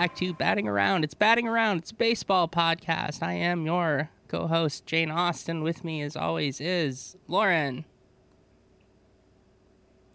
[0.00, 1.04] welcome back to Batting Around.
[1.04, 3.22] It's Batting Around, it's a baseball podcast.
[3.22, 5.62] I am your co host, Jane Austen.
[5.62, 7.84] With me, as always, is Lauren.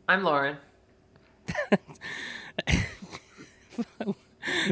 [0.10, 0.58] I'm Lauren.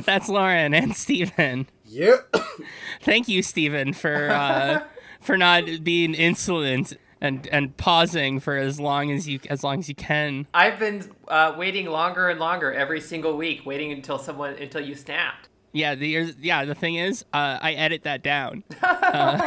[0.03, 1.67] That's Lauren and Stephen.
[1.85, 2.17] Yeah.
[3.02, 4.81] Thank you, Stephen, for uh,
[5.21, 9.89] for not being insolent and and pausing for as long as you as long as
[9.89, 10.45] you can.
[10.53, 14.93] I've been uh, waiting longer and longer every single week, waiting until someone until you
[14.93, 15.49] snapped.
[15.71, 18.63] Yeah, the yeah the thing is, uh, I edit that down.
[18.83, 19.39] Uh,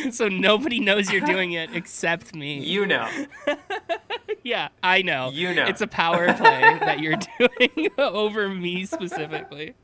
[0.10, 2.64] so nobody knows you're doing it except me.
[2.64, 3.08] You know.
[4.42, 5.30] yeah, I know.
[5.30, 5.64] You know.
[5.64, 9.74] It's a power play that you're doing over me specifically.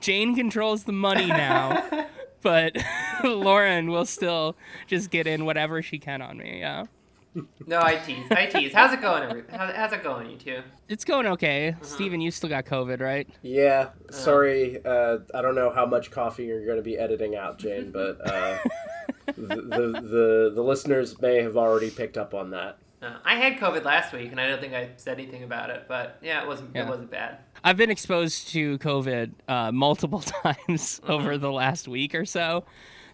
[0.00, 2.08] Jane controls the money now,
[2.44, 2.76] but
[3.24, 4.54] Lauren will still
[4.86, 6.60] just get in whatever she can on me.
[6.60, 6.84] Yeah.
[7.66, 8.26] No, I tease.
[8.30, 8.72] I tease.
[8.72, 9.24] How's it going?
[9.24, 10.62] every- how's it going, you two?
[10.88, 11.74] It's going okay.
[11.82, 13.28] Steven, you still got COVID, right?
[13.42, 13.88] Yeah.
[14.12, 14.78] Sorry.
[14.84, 18.18] Uh, I don't know how much coffee you're going to be editing out, Jane, but
[18.24, 18.58] uh,
[19.26, 22.78] the, the the the listeners may have already picked up on that.
[23.02, 25.86] Uh, I had COVID last week, and I don't think I said anything about it.
[25.88, 26.70] But yeah, it wasn't.
[26.72, 26.84] Yeah.
[26.86, 27.38] It wasn't bad.
[27.64, 32.64] I've been exposed to COVID uh, multiple times over the last week or so.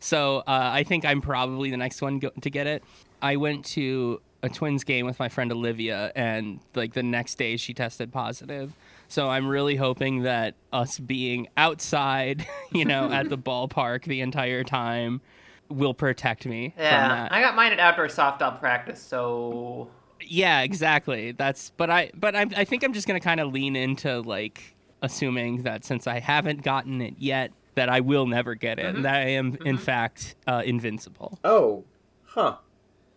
[0.00, 2.82] So uh, I think I'm probably the next one go- to get it.
[3.22, 7.56] I went to a Twins game with my friend Olivia, and like the next day
[7.58, 8.72] she tested positive.
[9.08, 14.64] So I'm really hoping that us being outside, you know, at the ballpark the entire
[14.64, 15.20] time
[15.68, 17.28] will protect me from Yeah.
[17.30, 19.90] I got mine at outdoor softball practice, so
[20.26, 21.32] Yeah, exactly.
[21.32, 24.74] That's but I but I I think I'm just gonna kind of lean into like
[25.02, 29.04] assuming that since I haven't gotten it yet, that I will never get it, and
[29.04, 31.38] that I am in fact uh, invincible.
[31.44, 31.84] Oh,
[32.24, 32.56] huh.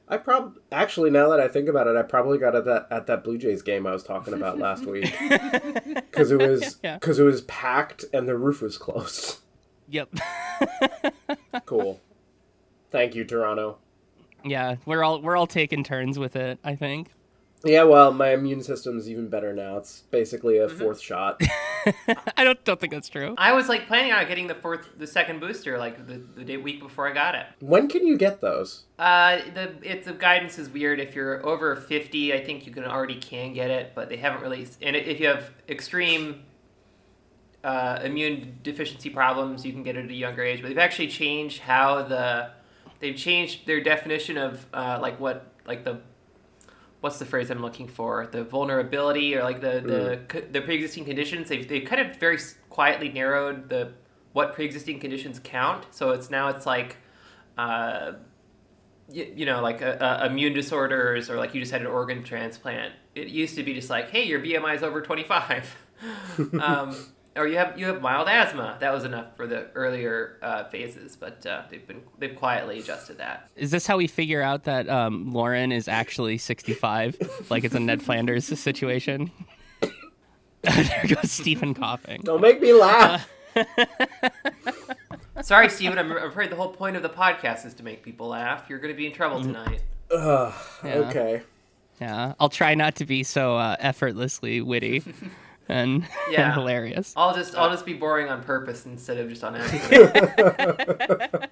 [0.08, 3.08] I prob actually now that I think about it, I probably got at that at
[3.08, 5.14] that Blue Jays game I was talking about last week
[5.96, 6.96] because it was Yeah.
[6.96, 9.40] because it was packed and the roof was closed.
[9.90, 10.10] Yep.
[11.66, 12.00] Cool.
[12.92, 13.78] Thank you, Toronto.
[14.44, 16.60] Yeah, we're all we're all taking turns with it.
[16.64, 17.10] I think.
[17.66, 19.78] Yeah, well, my immune system's even better now.
[19.78, 21.42] It's basically a fourth shot.
[22.36, 23.36] I don't don't think that's true.
[23.38, 26.58] I was like planning on getting the fourth, the second booster, like the, the day,
[26.58, 27.46] week before I got it.
[27.62, 28.84] When can you get those?
[29.00, 31.00] Uh, the it's the guidance is weird.
[31.00, 34.42] If you're over fifty, I think you can already can get it, but they haven't
[34.42, 34.80] released.
[34.82, 36.44] And if you have extreme
[37.64, 40.62] uh, immune deficiency problems, you can get it at a younger age.
[40.62, 42.50] But they've actually changed how the
[43.04, 46.00] they've changed their definition of uh, like what like the
[47.02, 48.28] what's the phrase I'm looking for?
[48.32, 51.50] The vulnerability or like the the co- the pre-existing conditions.
[51.50, 53.92] They've they kind of very quietly narrowed the
[54.32, 55.86] what pre-existing conditions count.
[55.92, 56.98] So it's now it's like.
[57.58, 58.14] Uh,
[59.10, 62.24] y- you know, like uh, uh, immune disorders, or like you just had an organ
[62.24, 62.94] transplant.
[63.14, 65.76] It used to be just like, hey, your BMI is over twenty five,
[66.60, 66.96] um,
[67.36, 68.78] or you have you have mild asthma.
[68.80, 73.18] That was enough for the earlier uh, phases, but uh, they've been they've quietly adjusted
[73.18, 73.50] that.
[73.56, 77.18] Is this how we figure out that um, Lauren is actually 65?
[77.50, 79.32] like it's a Ned Flanders situation.
[80.62, 82.22] there goes Stephen coughing.
[82.24, 83.30] Don't make me laugh.
[85.42, 85.98] Sorry, Stephen.
[85.98, 88.66] I'm I'm afraid the whole point of the podcast is to make people laugh.
[88.70, 89.82] You're going to be in trouble tonight.
[90.12, 90.96] Ugh, Yeah.
[90.96, 91.42] Okay.
[92.02, 95.04] Yeah, I'll try not to be so uh, effortlessly witty
[95.70, 96.46] and, Yeah.
[96.46, 97.14] and hilarious.
[97.16, 101.46] I'll just I'll just be boring on purpose instead of just on accident.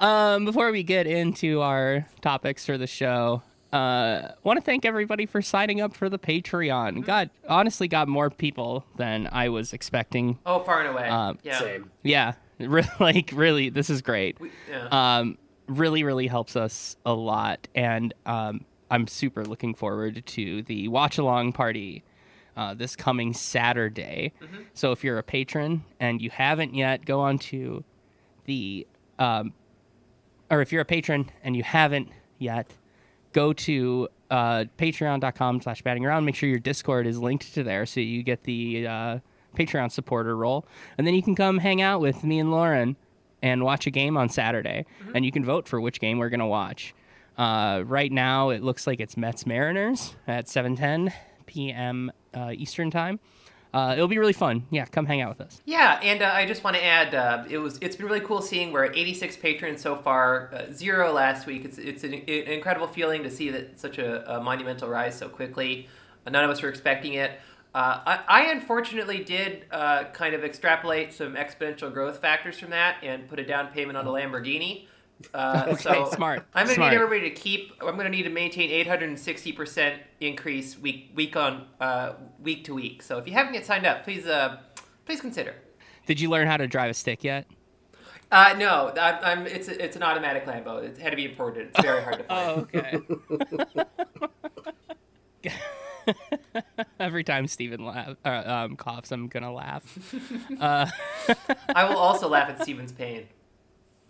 [0.00, 5.26] Um, before we get into our topics for the show, uh, want to thank everybody
[5.26, 7.04] for signing up for the Patreon.
[7.04, 10.38] Got honestly got more people than I was expecting.
[10.46, 11.08] oh, far and away.
[11.08, 11.58] Um, yeah.
[11.58, 11.90] Same.
[12.04, 14.38] Yeah, re- like really, this is great.
[14.40, 14.86] We, yeah.
[15.18, 15.36] Um,
[15.66, 21.18] really, really helps us a lot, and um, I'm super looking forward to the watch
[21.18, 22.02] along party.
[22.56, 24.32] Uh, this coming Saturday.
[24.74, 27.84] So if you're a patron and you haven't yet, go on to
[28.46, 28.84] the
[29.20, 29.52] um,
[30.50, 32.08] or if you're a patron and you haven't
[32.38, 32.72] yet,
[33.32, 36.24] go to uh, patreon.com slash batting around.
[36.24, 39.18] Make sure your Discord is linked to there so you get the uh,
[39.56, 40.66] Patreon supporter role.
[40.96, 42.96] And then you can come hang out with me and Lauren
[43.40, 44.84] and watch a game on Saturday.
[45.14, 46.94] And you can vote for which game we're going to watch.
[47.38, 51.12] Uh, right now, it looks like it's Mets Mariners at 7:10
[51.46, 52.10] p.m.
[52.34, 53.20] Uh, Eastern time.
[53.72, 54.66] Uh, it'll be really fun.
[54.70, 55.62] Yeah, come hang out with us.
[55.64, 58.42] Yeah, and uh, I just want to add, uh, it was it's been really cool
[58.42, 61.64] seeing we're at 86 patrons so far, uh, zero last week.
[61.64, 65.28] It's it's an, an incredible feeling to see that such a, a monumental rise so
[65.28, 65.88] quickly.
[66.28, 67.38] None of us were expecting it.
[67.74, 73.38] I, I unfortunately did kind of extrapolate some exponential growth factors from that and put
[73.38, 74.86] a down payment on a Lamborghini.
[75.34, 77.72] Uh, Okay, so smart, I'm gonna need everybody to keep.
[77.80, 83.02] I'm gonna need to maintain 860 percent increase week week on uh, week to week.
[83.02, 84.58] So if you haven't yet signed up, please uh,
[85.06, 85.54] please consider.
[86.06, 87.46] Did you learn how to drive a stick yet?
[88.30, 89.46] Uh, no, I, I'm.
[89.46, 90.82] It's it's an automatic Lambo.
[90.84, 91.68] It had to be imported.
[91.74, 93.04] It's very hard to find.
[93.08, 93.40] Oh,
[95.44, 96.14] okay.
[97.00, 99.84] Every time Steven laugh, uh, um, coughs, I'm gonna laugh.
[100.60, 100.90] Uh,
[101.74, 103.28] I will also laugh at Steven's pain.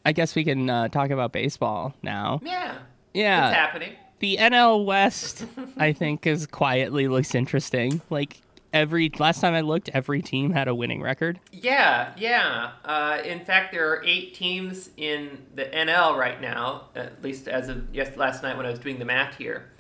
[0.09, 2.41] I guess we can uh, talk about baseball now.
[2.43, 2.79] Yeah,
[3.13, 3.49] Yeah.
[3.49, 3.93] it's happening.
[4.21, 5.45] the NL West,
[5.77, 8.01] I think, is quietly looks interesting.
[8.09, 8.41] Like
[8.73, 11.41] every last time I looked, every team had a winning record.
[11.53, 12.71] Yeah, yeah.
[12.87, 17.69] Uh, in fact, there are eight teams in the NL right now, at least as
[17.69, 19.73] of yes, last night when I was doing the math here.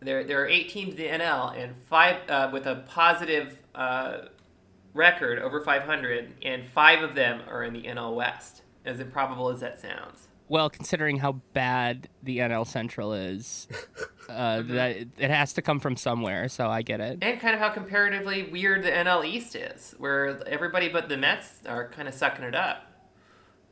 [0.00, 4.20] There, there are eight teams in the NL and five uh, with a positive uh,
[4.94, 8.62] record over 500, and five of them are in the NL West.
[8.84, 10.28] As improbable as that sounds.
[10.48, 13.68] Well, considering how bad the NL Central is,
[14.28, 16.48] uh, that it has to come from somewhere.
[16.48, 17.18] So I get it.
[17.22, 21.60] And kind of how comparatively weird the NL East is, where everybody but the Mets
[21.66, 22.90] are kind of sucking it up.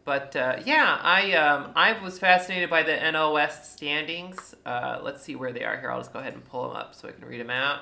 [0.05, 4.55] But uh, yeah, I um, I was fascinated by the NL West standings.
[4.65, 5.91] Uh, let's see where they are here.
[5.91, 7.81] I'll just go ahead and pull them up so I can read them out.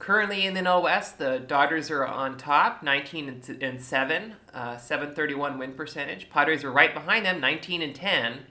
[0.00, 4.78] Currently in the NL West, the Dodgers are on top, 19 and, and 7, uh,
[4.78, 6.30] 731 win percentage.
[6.30, 8.46] Padres are right behind them, 19 and 10.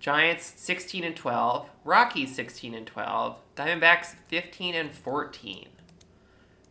[0.00, 5.68] Giants 16 and 12, Rockies 16 and 12, Diamondbacks 15 and 14.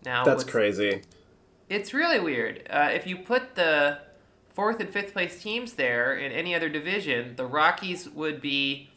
[0.06, 1.02] Now That's crazy.
[1.68, 2.68] It's really weird.
[2.70, 4.00] Uh, if you put the
[4.50, 8.91] fourth and fifth place teams there in any other division, the Rockies would be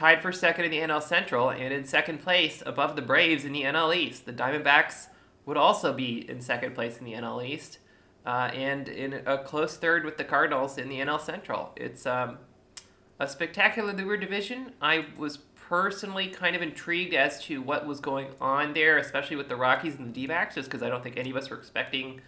[0.00, 3.52] tied for second in the NL Central and in second place above the Braves in
[3.52, 4.24] the NL East.
[4.24, 5.08] The Diamondbacks
[5.44, 7.80] would also be in second place in the NL East
[8.24, 11.72] uh, and in a close third with the Cardinals in the NL Central.
[11.76, 12.38] It's um,
[13.18, 14.72] a spectacularly weird division.
[14.80, 15.36] I was
[15.68, 19.96] personally kind of intrigued as to what was going on there, especially with the Rockies
[19.96, 22.22] and the D backs, just because I don't think any of us were expecting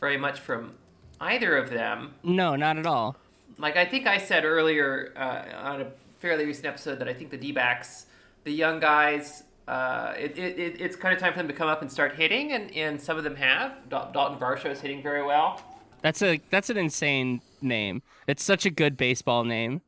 [0.00, 0.72] very much from
[1.20, 2.14] either of them.
[2.22, 3.14] No, not at all.
[3.58, 5.86] Like I think I said earlier uh, on a
[6.20, 8.06] fairly recent episode that I think the D backs,
[8.44, 11.68] the young guys, uh, it, it, it, it's kind of time for them to come
[11.68, 13.88] up and start hitting, and, and some of them have.
[13.88, 15.60] Dal- Dalton Varsho is hitting very well.
[16.02, 18.02] That's a that's an insane name.
[18.26, 19.82] It's such a good baseball name.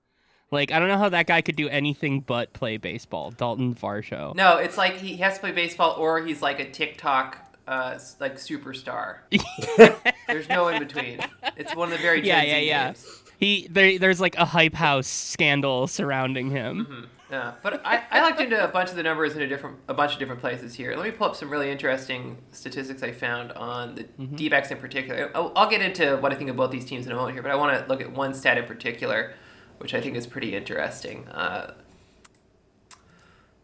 [0.51, 3.31] Like I don't know how that guy could do anything but play baseball.
[3.31, 4.35] Dalton Varsho.
[4.35, 8.37] No, it's like he has to play baseball or he's like a TikTok uh, like
[8.37, 9.21] superstar.
[10.27, 11.21] There's no in between.
[11.57, 12.85] It's one of the very Gen Yeah, Z yeah, yeah.
[12.89, 13.22] names.
[13.43, 17.09] He there, there's like a hype house scandal surrounding him.
[17.29, 19.95] Yeah, but I, I looked into a bunch of the numbers in a different a
[19.95, 20.95] bunch of different places here.
[20.95, 24.05] Let me pull up some really interesting statistics I found on the
[24.37, 25.33] D-backs in particular.
[25.35, 27.43] I'll, I'll get into what I think of both these teams in a moment here,
[27.43, 29.35] but I want to look at one stat in particular,
[29.79, 31.27] which I think is pretty interesting.
[31.27, 31.75] Uh,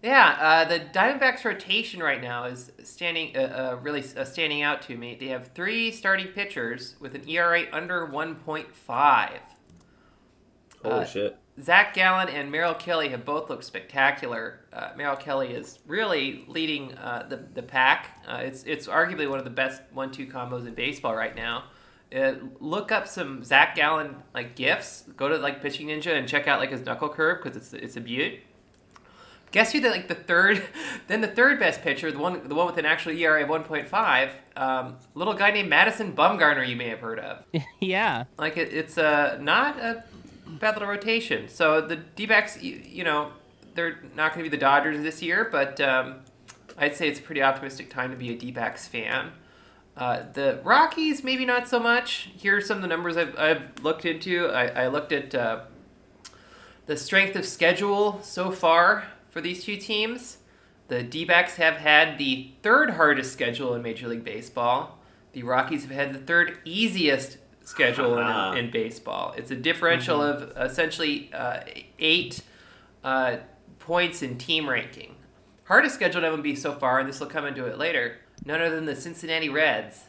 [0.03, 4.83] yeah, uh, the Diamondbacks rotation right now is standing uh, uh, really uh, standing out
[4.83, 5.17] to me.
[5.21, 9.31] They have three starting pitchers with an ERA under 1.5.
[10.83, 11.39] Holy Uh, shit.
[11.61, 14.61] Zach Gallen and Merrill Kelly have both looked spectacular.
[14.73, 18.23] Uh, Merrill Kelly is really leading uh, the, the pack.
[18.29, 21.65] Uh, it's it's arguably one of the best one-two combos in baseball right now.
[22.15, 25.03] Uh, look up some Zach Gallen like gifs.
[25.17, 27.97] Go to like Pitching Ninja and check out like his knuckle curve because it's it's
[27.97, 28.39] a beaut.
[29.51, 30.63] Guess who the like the third,
[31.09, 34.31] then the third best pitcher, the one the one with an actual ERA of 1.5,
[34.57, 37.45] um, little guy named Madison Bumgarner you may have heard of.
[37.81, 38.25] yeah.
[38.39, 40.05] Like it, it's uh, not a
[40.59, 41.49] bad little rotation.
[41.49, 43.33] So the D-backs, you, you know,
[43.75, 46.17] they're not going to be the Dodgers this year, but um,
[46.77, 49.33] I'd say it's a pretty optimistic time to be a D-backs fan.
[49.97, 52.31] Uh, the Rockies, maybe not so much.
[52.37, 54.47] Here are some of the numbers I've, I've looked into.
[54.47, 55.61] I, I looked at uh,
[56.87, 60.39] the strength of schedule so far for these two teams.
[60.87, 64.99] The D backs have had the third hardest schedule in Major League Baseball.
[65.33, 67.39] The Rockies have had the third easiest
[67.69, 68.53] schedule Ah.
[68.53, 69.35] in, in baseball.
[69.37, 71.61] It's a differential of essentially uh,
[71.99, 72.43] eight
[73.05, 73.37] uh,
[73.79, 75.15] points in team ranking.
[75.65, 78.75] Hardest schedule of MLB so far, and this will come into it later, none other
[78.75, 80.05] than the Cincinnati Reds,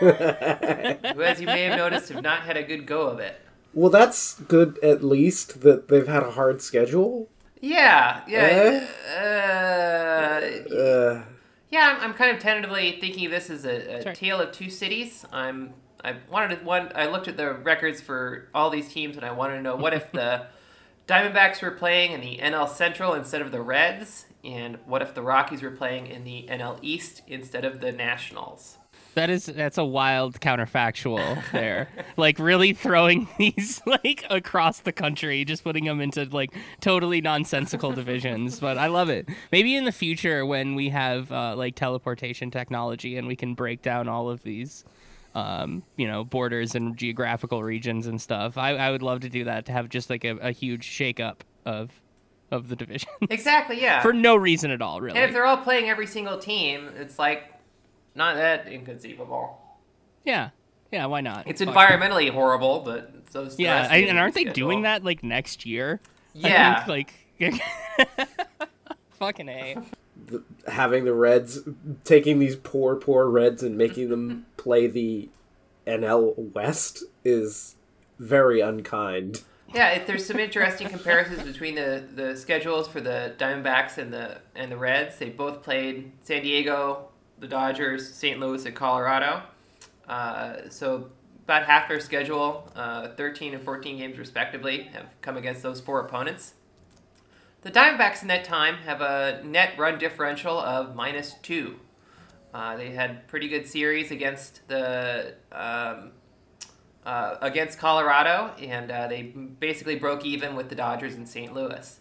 [0.00, 3.40] who, as you may have noticed, have not had a good go of it.
[3.72, 7.28] Well, that's good at least that they've had a hard schedule.
[7.60, 8.40] Yeah, yeah.
[8.40, 8.86] Eh?
[9.16, 11.22] Uh, Uh,
[11.70, 14.12] yeah, I'm, I'm kind of tentatively thinking of this as a, a Sure.
[14.14, 15.24] tale of two cities.
[15.32, 15.74] I'm
[16.06, 16.92] I wanted to one.
[16.94, 19.92] I looked at the records for all these teams, and I wanted to know what
[19.92, 20.46] if the
[21.08, 25.22] Diamondbacks were playing in the NL Central instead of the Reds, and what if the
[25.22, 28.78] Rockies were playing in the NL East instead of the Nationals.
[29.14, 31.88] That is that's a wild counterfactual there.
[32.16, 37.92] like really throwing these like across the country, just putting them into like totally nonsensical
[37.92, 38.60] divisions.
[38.66, 39.28] But I love it.
[39.50, 43.82] Maybe in the future when we have uh, like teleportation technology and we can break
[43.82, 44.84] down all of these
[45.36, 48.56] um, you know, borders and geographical regions and stuff.
[48.56, 51.40] I, I would love to do that to have just like a, a huge shakeup
[51.66, 51.90] of
[52.50, 54.00] of the division Exactly, yeah.
[54.02, 55.16] for no reason at all, really.
[55.18, 57.52] and if they're all playing every single team, it's like
[58.14, 59.60] not that inconceivable.
[60.24, 60.50] yeah,
[60.90, 61.04] yeah.
[61.06, 61.46] Why not?
[61.46, 61.74] It's Fuck.
[61.74, 64.54] environmentally horrible, but so Yeah, I, and aren't they schedule.
[64.68, 66.00] doing that like next year?
[66.34, 66.84] I Yeah.
[66.84, 67.58] think, like
[69.18, 69.76] fucking a.
[70.28, 71.58] The, having the Reds
[72.04, 75.28] taking these poor, poor Reds and making them play the
[75.86, 77.76] NL West is
[78.18, 79.42] very unkind.
[79.72, 84.72] Yeah, there's some interesting comparisons between the, the schedules for the Diamondbacks and the and
[84.72, 85.18] the Reds.
[85.18, 87.08] They both played San Diego,
[87.38, 88.40] the Dodgers, St.
[88.40, 89.42] Louis, and Colorado.
[90.08, 91.10] Uh, so
[91.44, 96.00] about half their schedule, uh, 13 and 14 games respectively, have come against those four
[96.00, 96.54] opponents.
[97.62, 101.76] The Diamondbacks in that time have a net run differential of minus two.
[102.56, 106.12] Uh, they had pretty good series against the um,
[107.04, 111.52] uh, against Colorado, and uh, they basically broke even with the Dodgers in St.
[111.52, 112.00] Louis.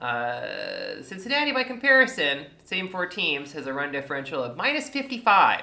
[0.00, 5.62] Uh, Cincinnati, by comparison, same four teams, has a run differential of minus 55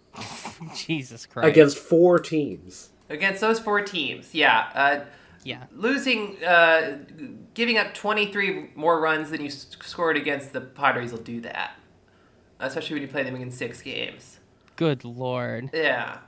[0.74, 1.48] Jesus Christ.
[1.48, 2.90] Against four teams.
[3.08, 4.34] against those four teams.
[4.34, 5.04] Yeah, uh,
[5.44, 5.66] yeah.
[5.72, 6.98] losing, uh,
[7.54, 11.76] giving up 23 more runs than you scored against the Padres will do that,
[12.62, 14.38] especially when you play them in six games.
[14.76, 15.70] Good lord.
[15.72, 16.18] Yeah.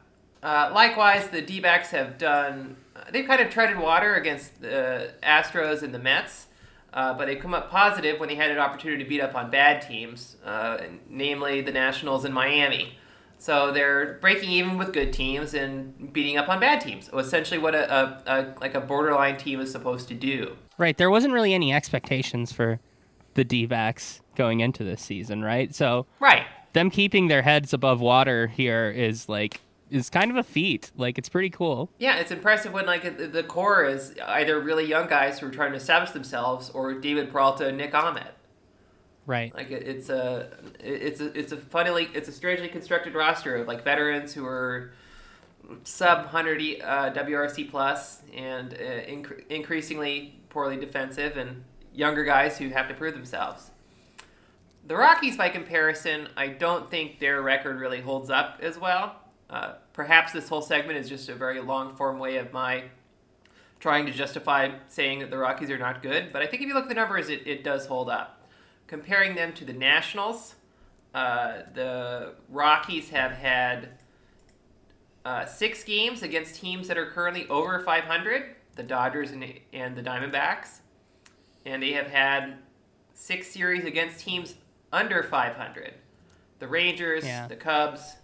[0.43, 2.77] Uh, likewise, the D backs have done,
[3.11, 6.49] they've kind of treaded water against the Astros and the Mets,
[6.93, 9.51] uh, but they've come up positive when they had an opportunity to beat up on
[9.51, 12.99] bad teams, uh, namely the Nationals and Miami.
[13.39, 17.11] So they're breaking even with good teams and beating up on bad teams.
[17.13, 20.57] Essentially, what a, a, a like a borderline team is supposed to do.
[20.79, 20.97] Right.
[20.97, 22.81] There wasn't really any expectations for
[23.35, 25.75] the D backs going into this season, right?
[25.75, 26.45] So Right.
[26.73, 29.61] them keeping their heads above water here is like
[29.91, 30.91] is kind of a feat.
[30.97, 31.91] Like it's pretty cool.
[31.99, 35.71] Yeah, it's impressive when like the- core is either really young guys who are trying
[35.73, 38.27] to establish themselves, or David Peralta and Nick Ahmed.
[39.27, 39.55] Right.
[39.55, 40.49] Like it, it's a
[40.81, 44.93] it's a it's a funnily it's a strangely constructed roster of like veterans who are
[45.85, 51.65] sub hundred uh, WRC plus and uh, inc- increasingly poorly defensive and
[51.95, 53.71] younger guys who have to prove themselves.
[54.87, 59.17] The Rockies, by comparison, I don't think their record really holds up as well.
[59.49, 62.85] Uh, perhaps this whole segment is just a very long form way of my
[63.81, 66.75] trying to justify saying that the Rockies are not good, but I think if you
[66.75, 68.49] look at the numbers, it, it does hold up.
[68.87, 70.55] Comparing them to the Nationals,
[71.15, 73.91] uh, the Rockies have had
[75.25, 80.03] uh, six games against teams that are currently over 500, the Dodgers and, and the
[80.03, 80.81] Diamondbacks,
[81.65, 82.59] and they have had
[83.15, 84.55] six series against teams
[84.93, 85.95] under 500,
[86.59, 87.47] the Rangers, Yeah.
[87.49, 88.17] the Cubs.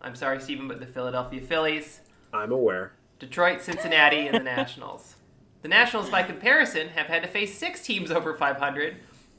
[0.00, 2.00] I'm sorry, Stephen, but the Philadelphia Phillies.
[2.32, 2.92] I'm aware.
[3.18, 5.16] Detroit, Cincinnati, and the Nationals.
[5.62, 8.96] The Nationals, by comparison, have had to face six teams over 500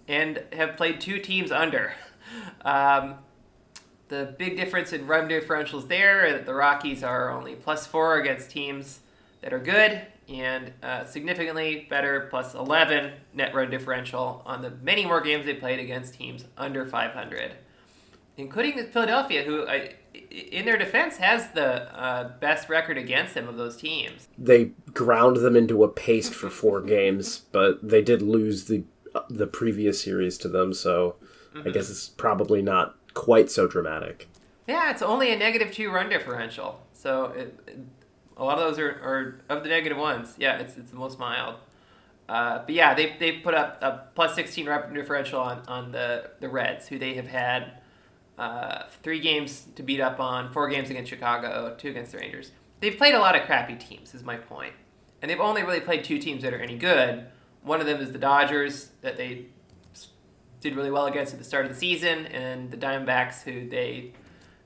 [0.07, 1.93] and have played two teams under.
[2.63, 3.15] Um,
[4.07, 8.17] the big difference in run differentials there are that the Rockies are only plus four
[8.19, 8.99] against teams
[9.43, 15.05] that are good and uh, significantly better plus 11 net run differential on the many
[15.05, 17.51] more games they played against teams under 500
[18.37, 19.95] including Philadelphia, who, I,
[20.31, 24.27] in their defense, has the uh, best record against them of those teams.
[24.37, 28.83] They ground them into a paste for four games, but they did lose the
[29.29, 31.17] the previous series to them, so
[31.55, 34.27] I guess it's probably not quite so dramatic.
[34.67, 37.77] Yeah, it's only a negative two run differential, so it-
[38.37, 40.35] a lot of those are, are of the negative ones.
[40.37, 41.55] Yeah, it's, it's the most mild.
[42.27, 46.31] Uh, but yeah, they, they put up a plus 16 run differential on, on the,
[46.39, 47.73] the Reds, who they have had
[48.37, 52.51] uh, three games to beat up on, four games against Chicago, two against the Rangers.
[52.79, 54.73] They've played a lot of crappy teams, is my point.
[55.21, 57.27] And they've only really played two teams that are any good.
[57.61, 59.45] One of them is the Dodgers, that they
[60.59, 64.11] did really well against at the start of the season, and the Diamondbacks, who they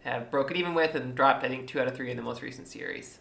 [0.01, 2.41] have broken even with and dropped, I think, two out of three in the most
[2.41, 3.19] recent series.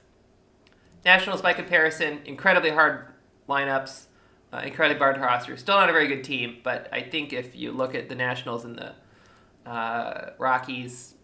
[1.04, 3.06] Nationals, by comparison, incredibly hard
[3.48, 4.06] lineups,
[4.52, 5.56] uh, incredibly hard roster.
[5.56, 8.64] Still not a very good team, but I think if you look at the Nationals
[8.64, 11.14] and the uh, Rockies,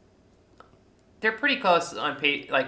[1.20, 2.52] they're pretty close on paper.
[2.52, 2.66] Like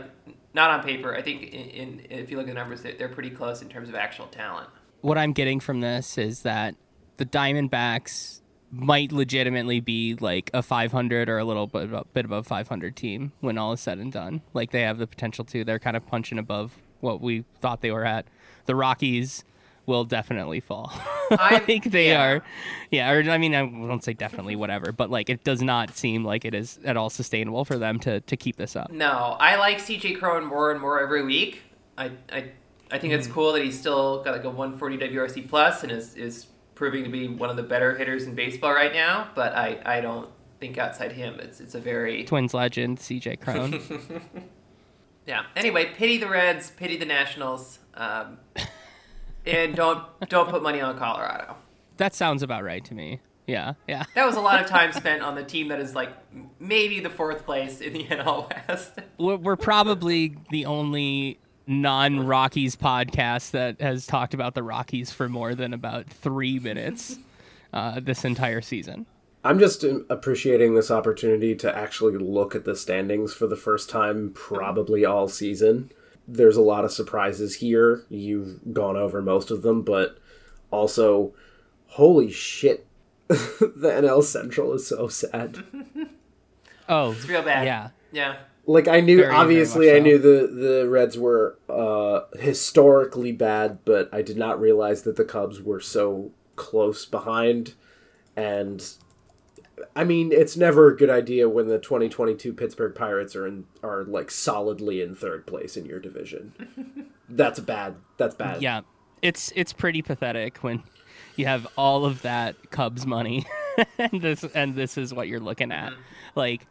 [0.54, 1.14] not on paper.
[1.14, 3.68] I think in, in if you look at the numbers, they're, they're pretty close in
[3.68, 4.68] terms of actual talent.
[5.00, 6.76] What I'm getting from this is that
[7.16, 12.96] the Diamondbacks might legitimately be like a 500 or a little bit, bit above 500
[12.96, 14.42] team when all is said and done.
[14.52, 15.64] Like they have the potential to.
[15.64, 18.26] They're kind of punching above what we thought they were at.
[18.66, 19.44] The Rockies
[19.86, 20.92] will definitely fall.
[21.30, 22.24] I think they yeah.
[22.24, 22.42] are.
[22.90, 26.24] Yeah, or I mean, I won't say definitely whatever, but like it does not seem
[26.24, 28.90] like it is at all sustainable for them to to keep this up.
[28.90, 31.62] No, I like CJ Cron more and more every week.
[31.96, 32.50] I I,
[32.90, 33.34] I think it's mm-hmm.
[33.34, 37.10] cool that he's still got like a 140 WRC plus and is is proving to
[37.10, 39.28] be one of the better hitters in baseball right now.
[39.34, 40.30] But I I don't
[40.60, 43.80] think outside him it's it's a very Twins legend CJ Cron.
[45.26, 45.44] yeah.
[45.56, 48.38] Anyway, pity the Reds, pity the Nationals, um,
[49.46, 51.56] and don't don't put money on Colorado.
[51.96, 53.20] that sounds about right to me.
[53.46, 54.04] Yeah, yeah.
[54.14, 56.10] That was a lot of time spent on the team that is like
[56.58, 58.98] maybe the fourth place in the NL West.
[59.18, 65.54] We're, probably the only non Rockies podcast that has talked about the Rockies for more
[65.54, 67.18] than about three minutes
[67.72, 69.06] uh, this entire season.
[69.44, 74.30] I'm just appreciating this opportunity to actually look at the standings for the first time,
[74.34, 75.90] probably all season.
[76.26, 78.04] There's a lot of surprises here.
[78.08, 80.16] You've gone over most of them, but
[80.70, 81.34] also,
[81.88, 82.86] holy shit,
[83.28, 85.62] the NL Central is so sad.
[86.86, 87.64] Oh, It's real bad.
[87.64, 87.88] Yeah.
[88.12, 88.36] Yeah.
[88.66, 90.02] Like I knew, Very, very obviously, much I so.
[90.02, 90.46] knew the
[90.82, 95.80] the Reds were uh, historically bad, but I did not realize that the Cubs were
[95.80, 97.72] so close behind.
[98.36, 98.86] And
[99.96, 104.04] I mean, it's never a good idea when the 2022 Pittsburgh Pirates are in are
[104.04, 107.12] like solidly in third place in your division.
[107.28, 107.96] That's bad.
[108.16, 108.62] That's bad.
[108.62, 108.82] Yeah.
[109.22, 110.82] It's it's pretty pathetic when
[111.36, 113.46] you have all of that Cubs money
[113.98, 115.92] and this and this is what you're looking at.
[116.34, 116.66] Like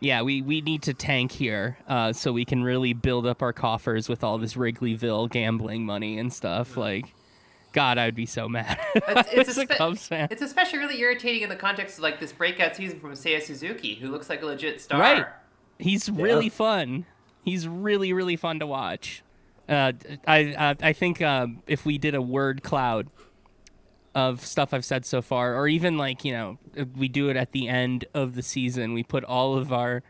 [0.00, 3.52] yeah, we, we need to tank here uh, so we can really build up our
[3.52, 6.78] coffers with all this Wrigleyville gambling money and stuff.
[6.78, 7.12] Like,
[7.72, 8.78] God, I'd be so mad.
[8.94, 10.28] It's, I it's, a Cubs fan.
[10.30, 13.94] it's especially really irritating in the context of like this breakout season from Seiya Suzuki,
[13.94, 15.00] who looks like a legit star.
[15.00, 15.26] Right.
[15.78, 17.06] He's really fun.
[17.44, 19.22] He's really really fun to watch.
[19.68, 19.92] Uh,
[20.26, 23.08] I uh, I think um, if we did a word cloud
[24.14, 26.58] of stuff I've said so far, or even like you know
[26.96, 30.02] we do it at the end of the season, we put all of our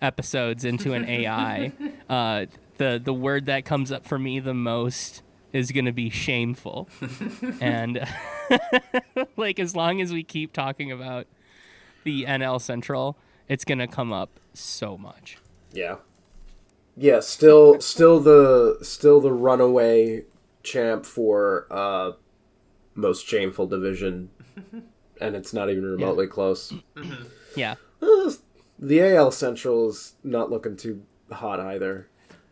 [0.00, 1.72] episodes into an AI.
[2.08, 2.46] uh,
[2.78, 6.88] the the word that comes up for me the most is gonna be shameful,
[7.60, 8.06] and
[9.36, 11.26] like as long as we keep talking about
[12.04, 13.16] the NL Central,
[13.48, 15.38] it's gonna come up so much.
[15.72, 15.96] Yeah.
[16.96, 20.24] Yeah, still still the still the runaway
[20.64, 22.12] champ for uh
[22.94, 24.28] most shameful division
[25.20, 26.72] and it's not even remotely close.
[27.56, 27.74] Yeah.
[28.00, 28.30] Uh,
[28.78, 32.08] the AL Central is not looking too hot either.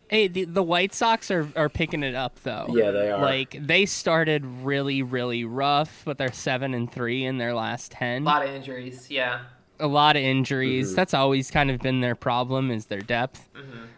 [0.09, 2.67] Hey, the, the White Sox are, are picking it up though.
[2.69, 3.21] Yeah, they are.
[3.21, 8.21] Like they started really really rough, but they're seven and three in their last ten.
[8.21, 9.07] A lot of injuries.
[9.09, 9.39] Yeah.
[9.79, 10.87] a lot of injuries.
[10.87, 10.95] Mm-hmm.
[10.95, 13.47] That's always kind of been their problem is their depth.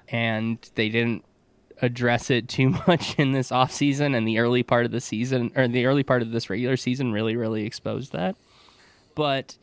[0.09, 1.23] And they didn't
[1.81, 5.67] address it too much in this offseason and the early part of the season or
[5.67, 8.35] the early part of this regular season really really exposed that.
[9.15, 9.55] But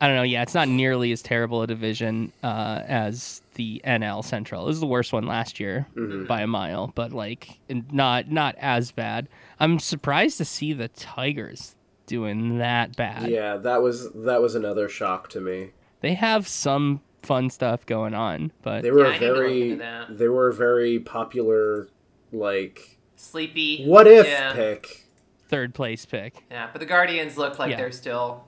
[0.00, 4.24] I don't know, yeah, it's not nearly as terrible a division uh, as the NL
[4.24, 4.62] Central.
[4.62, 6.24] It was the worst one last year Mm-hmm.
[6.24, 9.28] by a mile, but like not not as bad.
[9.60, 11.74] I'm surprised to see the Tigers
[12.06, 13.28] doing that bad.
[13.28, 15.72] Yeah, that was that was another shock to me.
[16.00, 19.26] they have some fun stuff going on, but They were Yeah, I a need to
[19.26, 21.88] look very they were very popular
[22.32, 23.84] like Sleepy.
[23.84, 24.52] what if yeah.
[24.54, 25.04] pick.
[25.48, 26.44] third place pick.
[26.50, 27.76] Yeah, but the Guardians look like Yeah.
[27.78, 28.44] they're still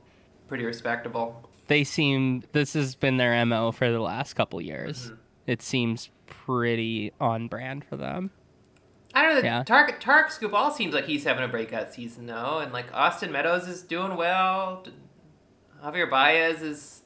[0.46, 1.50] pretty respectable.
[1.70, 5.06] They seem this has been their mo for the last couple years.
[5.06, 5.14] Mm-hmm.
[5.46, 8.33] It seems pretty on brand for them.
[9.14, 9.48] I don't know.
[9.48, 9.62] Yeah.
[9.62, 13.68] Tark Tark Skubal seems like he's having a breakout season though, and like Austin Meadows
[13.68, 14.85] is doing well.
[15.80, 17.02] Javier Baez is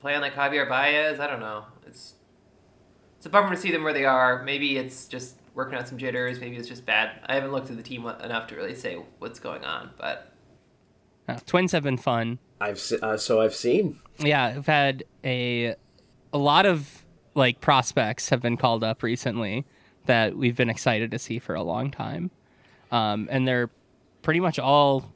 [0.00, 1.18] playing like Javier Baez.
[1.18, 1.64] I don't know.
[1.86, 2.16] It's
[3.16, 4.42] it's a bummer to see them where they are.
[4.42, 6.40] Maybe it's just working out some jitters.
[6.40, 7.20] Maybe it's just bad.
[7.24, 9.92] I haven't looked at the team enough to really say what's going on.
[9.96, 10.30] But
[11.26, 12.38] Uh, twins have been fun.
[12.62, 13.98] I've uh, so I've seen.
[14.18, 15.74] Yeah, I've had a
[16.32, 19.64] a lot of like prospects have been called up recently
[20.06, 22.30] that we've been excited to see for a long time,
[22.92, 23.70] um, and they're
[24.22, 25.12] pretty much all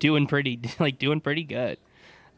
[0.00, 1.78] doing pretty like doing pretty good.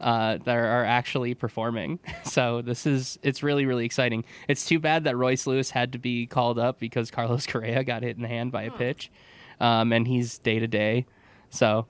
[0.01, 1.97] Uh, that are actually performing.
[2.25, 4.25] So this is it's really really exciting.
[4.47, 8.03] It's too bad that Royce Lewis had to be called up because Carlos Correa got
[8.03, 9.11] hit in the hand by a pitch,
[9.59, 11.05] um, and he's day to day.
[11.49, 11.87] So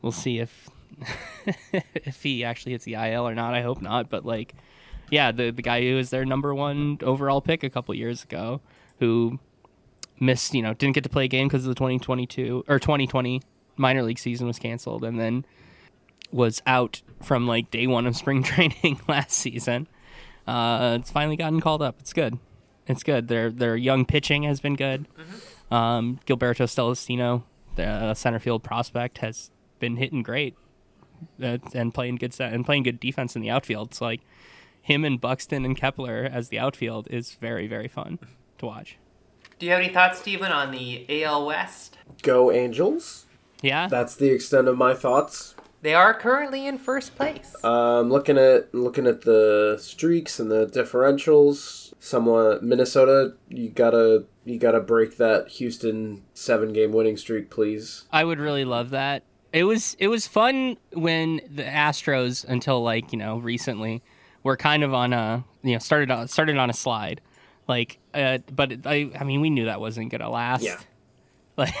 [0.00, 0.70] we'll see if
[1.94, 3.54] if he actually hits the IL or not.
[3.54, 4.10] I hope not.
[4.10, 4.54] But like,
[5.10, 8.60] yeah, the the guy who was their number one overall pick a couple years ago,
[9.00, 9.38] who
[10.18, 13.42] missed, you know, didn't get to play a game because of the 2022 or 2020
[13.76, 15.44] minor league season was canceled, and then
[16.32, 19.88] was out from like day one of spring training last season.
[20.46, 21.96] Uh, it's finally gotten called up.
[22.00, 22.38] It's good.
[22.86, 23.28] It's good.
[23.28, 25.08] Their their young pitching has been good.
[25.70, 27.42] Um, Gilberto Celestino,
[27.74, 30.56] the center field prospect, has been hitting great
[31.42, 33.88] uh, and playing good set and playing good defense in the outfield.
[33.88, 34.20] It's like
[34.80, 38.18] him and Buxton and Kepler as the outfield is very very fun
[38.58, 38.98] to watch.
[39.58, 41.96] Do you have any thoughts, Stephen, on the AL West?
[42.22, 43.24] Go Angels.
[43.62, 45.54] Yeah, That's the extent of my thoughts.
[45.80, 47.54] They are currently in first place.
[47.64, 54.58] Um, looking at looking at the streaks and the differentials, somewhat Minnesota, you gotta you
[54.58, 58.04] gotta break that Houston seven game winning streak, please.
[58.12, 59.22] I would really love that.
[59.56, 64.02] It was it was fun when the Astros until like you know recently
[64.42, 67.20] were kind of on a you know started on started on a slide,
[67.66, 70.62] like uh, but I I mean we knew that wasn't gonna last.
[70.62, 70.78] Yeah.
[71.56, 71.72] Like,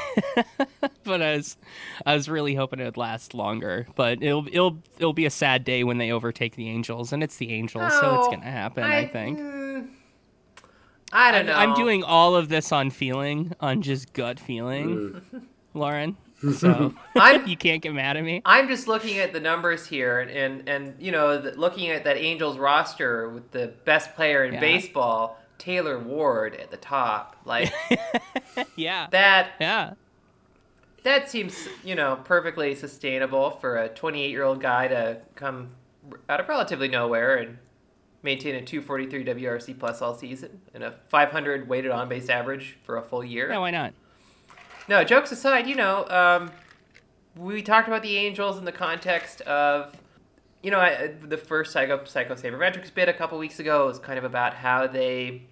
[1.04, 1.58] but I was
[2.06, 3.86] I was really hoping it would last longer.
[3.94, 7.36] But it'll it'll it'll be a sad day when they overtake the Angels, and it's
[7.36, 8.84] the Angels, so it's Oh, gonna happen.
[8.84, 9.38] I, think.
[9.38, 9.88] mm,
[11.12, 11.52] I don't know.
[11.52, 15.20] I'm doing all of this on feeling, on just gut feeling,
[15.74, 16.16] Lauren.
[16.58, 16.94] So
[17.46, 18.42] you can't get mad at me.
[18.44, 22.04] I'm just looking at the numbers here, and and, and you know, the, looking at
[22.04, 24.60] that Angels roster with the best player in Yeah.
[24.60, 27.36] baseball, Taylor Ward, at the top.
[27.44, 27.72] Like
[28.76, 29.06] Yeah.
[29.12, 29.52] that.
[29.60, 29.94] Yeah.
[31.04, 35.70] That seems, you know, perfectly sustainable for a 28 year old guy to come
[36.28, 37.58] out of relatively nowhere and
[38.22, 42.96] maintain a 243 WRC plus all season and a 500 weighted on base average for
[42.96, 43.48] a full year.
[43.50, 43.94] Yeah, why not?
[44.88, 46.52] No, jokes aside, you know, um,
[47.36, 49.96] we talked about the Angels in the context of,
[50.62, 54.16] you know, I, the first Psycho, Psycho Sabermetrics bit a couple weeks ago was kind
[54.16, 55.42] of about how they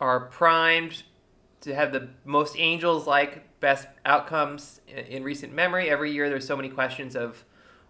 [0.00, 1.04] are primed
[1.60, 5.88] to have the most Angels like best outcomes in, recent memory.
[5.88, 7.44] Every year there's so many questions of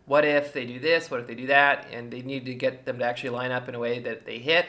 [0.04, 2.84] what if they do this, what if they do that, and they need to get
[2.84, 4.66] them to actually line up in a way that they hit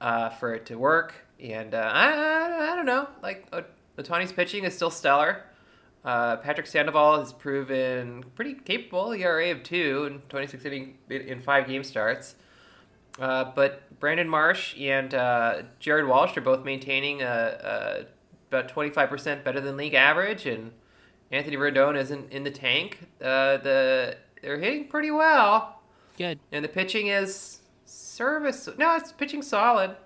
[0.00, 1.14] uh, for it to work.
[1.38, 3.62] And uh, I, I, I don't know, like uh,
[4.02, 5.44] Ohtani's pitching is still stellar.
[6.04, 11.66] Uh, Patrick Sandoval has proven pretty capable, ERA of two and 26 inning in five
[11.66, 12.36] game starts.
[13.18, 18.06] Uh, but Brandon Marsh and uh, Jared Walsh are both maintaining a, a,
[18.48, 20.72] about 25% better than league average, and
[21.30, 23.00] Anthony Rendon isn't in the tank.
[23.20, 25.82] Uh, the they're hitting pretty well,
[26.16, 26.38] Good.
[26.50, 28.68] and the pitching is service.
[28.78, 29.96] No, it's pitching solid.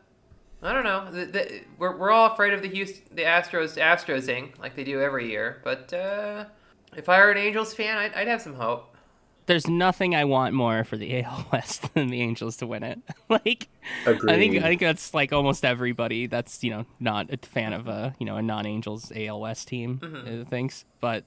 [0.64, 1.10] I don't know.
[1.10, 5.00] The, the, we're, we're all afraid of the Houston, the Astros, Astrosing like they do
[5.00, 5.60] every year.
[5.62, 6.46] But uh,
[6.96, 8.96] if I were an Angels fan, I'd, I'd have some hope.
[9.46, 12.98] There's nothing I want more for the AL West than the Angels to win it.
[13.28, 13.68] like,
[14.06, 14.32] Agreed.
[14.32, 17.86] I think I think that's like almost everybody that's you know not a fan of
[17.86, 20.86] a you know a non-Angels AL West team uh, thinks.
[21.00, 21.24] But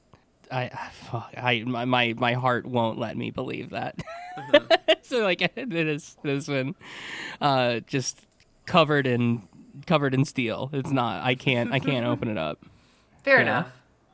[0.52, 4.02] I, fuck, I my, my my heart won't let me believe that.
[5.04, 6.76] so like it is it has been
[7.40, 8.27] uh, just
[8.68, 9.42] covered in
[9.88, 10.70] covered in steel.
[10.74, 11.24] It's not.
[11.24, 12.60] I can't I can't open it up.
[13.24, 13.42] Fair Yeah.
[13.42, 13.68] enough.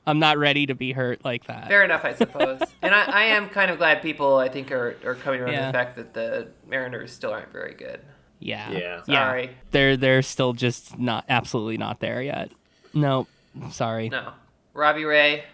[0.05, 1.69] I'm not ready to be hurt like that.
[1.69, 2.59] Fair enough, I suppose.
[2.81, 5.65] and I, I am kind of glad people, I think, are, are coming around to
[5.67, 8.01] the fact that the Mariners still aren't very good.
[8.39, 8.69] Yeah.
[8.71, 9.03] Yeah.
[9.03, 9.51] Sorry.
[9.71, 12.51] They're they're still just not absolutely not there yet.
[12.93, 13.27] No,
[13.71, 14.09] sorry.
[14.09, 14.33] No.
[14.73, 15.45] Robbie Ray,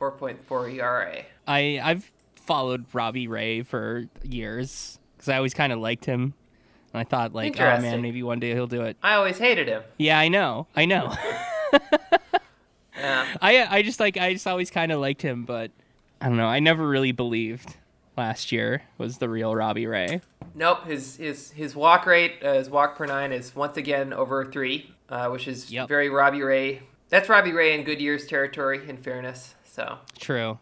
[0.00, 1.22] 4.4 ERA.
[1.46, 6.34] I I've followed Robbie Ray for years because I always kind of liked him,
[6.92, 8.96] and I thought like, oh man, maybe one day he'll do it.
[9.02, 9.82] I always hated him.
[9.98, 11.14] Yeah, I know, I know.
[12.98, 13.26] Yeah.
[13.42, 15.70] I I just like I just always kind of liked him, but
[16.20, 16.46] I don't know.
[16.46, 17.76] I never really believed
[18.16, 20.22] last year was the real Robbie Ray.
[20.54, 20.86] Nope.
[20.86, 24.94] His his his walk rate, uh, his walk per nine is once again over three,
[25.10, 25.88] uh, which is Yep.
[25.88, 26.82] very Robbie Ray.
[27.10, 28.88] That's Robbie Ray in good years territory.
[28.88, 30.58] In fairness, so True,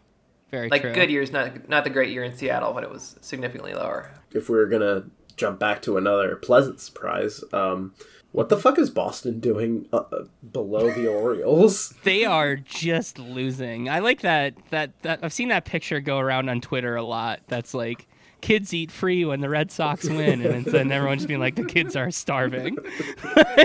[0.51, 0.93] very like true.
[0.93, 4.11] good years, not not the great year in Seattle but it was significantly lower.
[4.33, 5.05] If we were gonna
[5.37, 7.93] jump back to another pleasant surprise, um,
[8.31, 11.93] what the fuck is Boston doing uh, uh, below the Orioles?
[12.03, 13.89] They are just losing.
[13.89, 17.39] I like that that that I've seen that picture go around on Twitter a lot.
[17.47, 18.07] That's like
[18.41, 21.63] kids eat free when the Red Sox win, and then everyone's just being like the
[21.65, 22.77] kids are starving.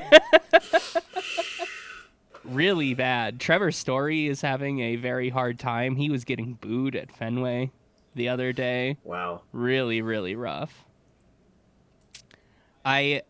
[2.44, 3.40] really bad.
[3.40, 5.96] Trevor Story is having a very hard time.
[5.96, 7.70] He was getting booed at Fenway
[8.14, 8.96] the other day.
[9.04, 10.84] Wow, Really, really rough.
[12.84, 13.22] I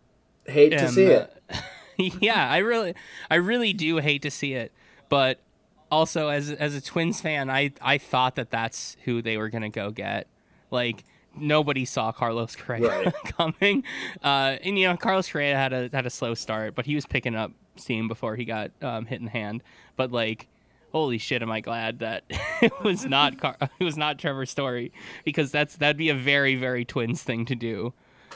[0.47, 1.33] hate to see it.
[1.53, 1.57] uh,
[1.97, 2.95] yeah, I really,
[3.31, 4.73] I really do hate to see it,
[5.09, 5.39] but
[5.91, 9.69] also as as a Twins fan, I I thought that that's who they were gonna
[9.71, 10.27] go get.
[10.71, 11.05] Like
[11.37, 13.15] nobody saw Carlos Correa Right.
[13.37, 13.85] coming,
[14.23, 17.07] uh, and you know Carlos Correa had a had a slow start, but he was
[17.07, 19.63] picking up steam before he got um, hit in the hand.
[19.97, 20.47] But like
[20.93, 22.25] holy shit, am I glad that
[22.63, 24.93] it was not Car- it was not Trevor Story
[25.25, 27.93] because that's that'd be a very very Twins thing to do.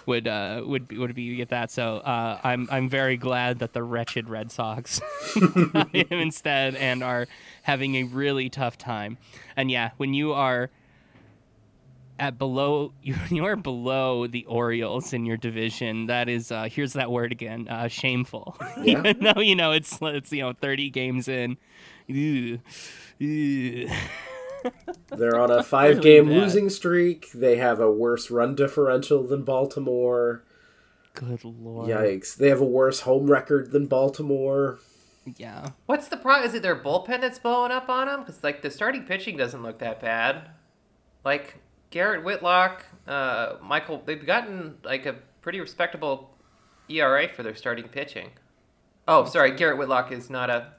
[0.07, 3.73] Would uh would be, would be get that so uh I'm I'm very glad that
[3.73, 5.01] the wretched Red Sox
[5.93, 7.27] instead and are
[7.63, 9.19] having a really tough time
[9.57, 10.71] and yeah when you are
[12.19, 16.07] at below you, you are below the Orioles in your division.
[16.07, 18.57] That is uh here's that word again, uh shameful.
[18.77, 18.99] Yeah.
[18.99, 21.57] Even though you know it's it's you know 30 games in.
[22.07, 22.61] Ew.
[23.19, 23.89] Ew.
[25.09, 26.43] They're on a five game Really bad.
[26.45, 27.31] losing streak.
[27.33, 30.45] They have a worse run differential than Baltimore.
[31.15, 31.89] Good lord.
[31.89, 32.37] Yikes.
[32.37, 34.79] They have a worse home record than Baltimore.
[35.37, 35.71] Yeah.
[35.87, 36.49] What's the problem?
[36.49, 38.21] Is it their bullpen that's blowing up on them?
[38.21, 40.51] Because like the starting pitching doesn't look that bad.
[41.25, 41.59] Like
[41.91, 46.31] Garrett Whitlock, uh, Michael, they've gotten like a pretty respectable
[46.89, 48.31] ERA for their starting pitching.
[49.07, 50.73] Oh, sorry, Garrett Whitlock is not a.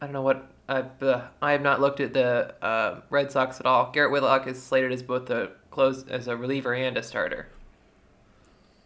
[0.00, 3.58] I don't know what I've, uh, I have not looked at the uh, Red Sox
[3.58, 3.90] at all.
[3.90, 7.48] Garrett Whitlock is slated as both a close as a reliever and a starter.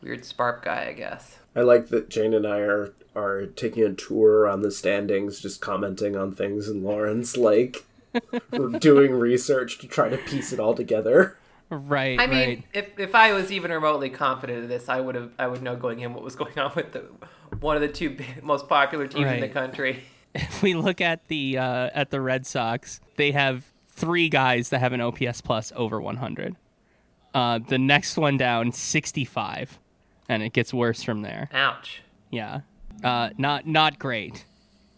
[0.00, 1.38] Weird spark guy, I guess.
[1.54, 5.60] I like that Jane and I are are taking a tour around the standings, just
[5.60, 7.84] commenting on things, and Lauren's like
[8.78, 11.36] doing research to try to piece it all together.
[11.68, 12.20] Right.
[12.20, 12.64] I mean, right.
[12.72, 15.76] if if I was even remotely confident of this, I would have I would know
[15.76, 17.06] going in what was going on with the
[17.60, 20.02] one of the two big, most popular teams in the country.
[20.34, 24.78] If we look at the uh, at the Red Sox, they have three guys that
[24.80, 26.56] have an OPS plus over 100.
[27.34, 29.78] Uh, the next one down, 65,
[30.28, 31.48] and it gets worse from there.
[31.52, 32.02] Ouch.
[32.30, 32.60] Yeah,
[33.02, 34.44] uh, not not great.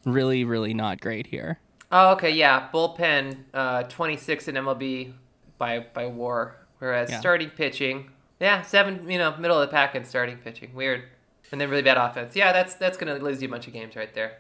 [0.05, 1.59] Really, really not great here.
[1.91, 2.69] Oh, okay, yeah.
[2.73, 5.13] Bullpen, uh, 26 in MLB
[5.59, 7.21] by by WAR, whereas Yeah.
[7.21, 9.09] starting pitching, yeah, seven.
[9.09, 10.75] You know, middle of the pack in starting pitching.
[10.75, 11.05] Weird.
[11.53, 12.35] And then really bad offense.
[12.35, 14.39] Yeah, that's that's gonna lose you a bunch of games right there.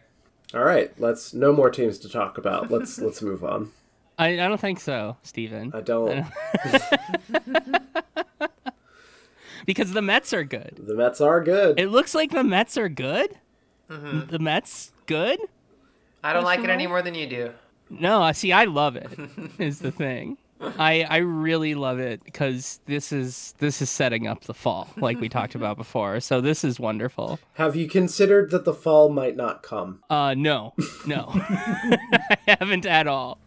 [0.54, 2.70] All right, let's no more teams to talk about.
[2.70, 3.72] Let's let's move on.
[4.16, 5.72] I, I don't think so, Steven.
[5.74, 6.26] I don't.
[9.66, 10.80] Because the Mets are good.
[10.86, 11.78] The Mets are good.
[11.78, 13.38] It looks like the Mets are good.
[13.90, 14.30] Mm-hmm.
[14.30, 15.38] The Mets good?
[16.22, 17.52] I don't like it any more than you do.
[17.90, 18.52] No, I see.
[18.52, 19.10] I love it.
[19.58, 20.38] is the thing.
[20.78, 25.20] I I really love it because this is this is setting up the fall, like
[25.20, 26.20] we talked about before.
[26.20, 27.38] So this is wonderful.
[27.54, 30.02] Have you considered that the fall might not come?
[30.10, 30.74] Uh, no,
[31.06, 33.38] no, I haven't at all.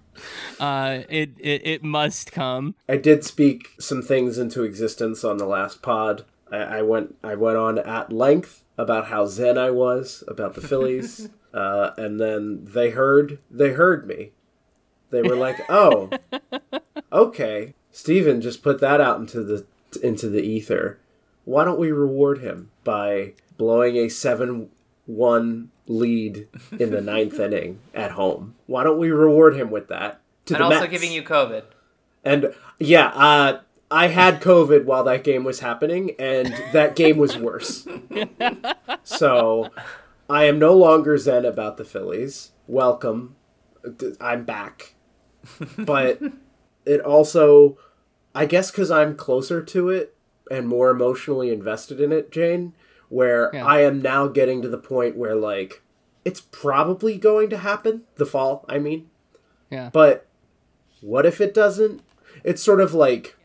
[0.59, 2.75] Uh, it, it it must come.
[2.89, 6.25] I did speak some things into existence on the last pod.
[6.51, 10.61] I, I went I went on at length about how zen I was about the
[10.61, 14.31] Phillies, uh, and then they heard they heard me.
[15.09, 16.09] They were like, "Oh,
[17.11, 19.65] okay." Steven just put that out into the
[20.03, 20.99] into the ether.
[21.45, 24.69] Why don't we reward him by blowing a seven
[25.05, 28.55] one lead in the ninth inning at home?
[28.67, 30.21] Why don't we reward him with that?
[30.47, 30.91] To And also Mets?
[30.91, 31.63] giving you COVID.
[32.23, 37.37] And yeah, uh, I had COVID while that game was happening, and that game was
[37.37, 37.87] worse.
[39.03, 39.69] so
[40.29, 42.51] I am no longer zen about the Phillies.
[42.67, 43.35] Welcome.
[44.19, 44.93] I'm back.
[45.77, 46.21] But
[46.87, 47.77] it also,
[48.33, 50.15] I guess, because I'm closer to it
[50.49, 52.73] and more emotionally invested in it, Jane,
[53.09, 53.65] where Yeah.
[53.65, 55.81] I am now getting to the point where, like,
[56.23, 58.03] it's probably going to happen.
[58.15, 59.09] The fall, I mean.
[59.69, 59.89] Yeah.
[59.91, 60.25] But
[61.01, 62.01] what if it doesn't?
[62.43, 63.35] It's sort of like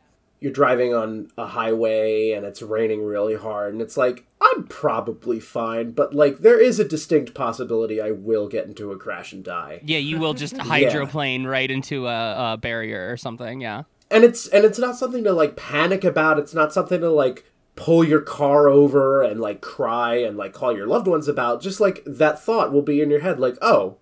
[0.43, 5.41] you're driving on a highway and it's raining really hard, and it's like, I'm probably
[5.41, 9.45] fine, but like, there is a distinct possibility I will get into a crash and
[9.45, 9.81] die.
[9.85, 13.61] Yeah, you will just hydroplane right into a, a barrier or something.
[13.61, 13.85] Yeah.
[14.11, 16.39] And it's and it's not something to like panic about.
[16.39, 17.45] It's not something to like
[17.77, 21.63] pull your car over and like cry and like call your loved ones about.
[21.63, 23.97] Just like that thought will be in your head like, "Oh,